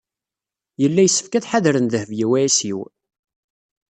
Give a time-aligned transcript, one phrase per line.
[0.81, 2.79] Yella yessefk ad ḥadren Dehbiya u Ɛisiw.